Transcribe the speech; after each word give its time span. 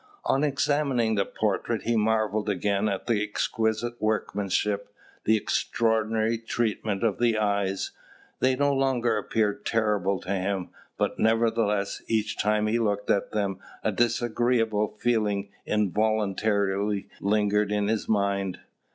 On 0.25 0.43
examining 0.43 1.13
the 1.13 1.25
portrait, 1.27 1.83
he 1.83 1.95
marvelled 1.95 2.49
again 2.49 2.89
at 2.89 3.05
the 3.05 3.21
exquisite 3.21 4.01
workmanship, 4.01 4.91
the 5.25 5.37
extraordinary 5.37 6.39
treatment 6.39 7.03
of 7.03 7.19
the 7.19 7.37
eyes. 7.37 7.91
They 8.39 8.55
no 8.55 8.73
longer 8.73 9.15
appeared 9.15 9.63
terrible 9.63 10.19
to 10.21 10.31
him; 10.31 10.69
but, 10.97 11.19
nevertheless, 11.19 12.01
each 12.07 12.35
time 12.39 12.65
he 12.65 12.79
looked 12.79 13.11
at 13.11 13.31
them 13.31 13.59
a 13.83 13.91
disagreeable 13.91 14.97
feeling 14.99 15.51
involuntarily 15.67 17.07
lingered 17.21 17.71
in 17.71 17.87
his 17.87 18.09
mind. 18.09 18.59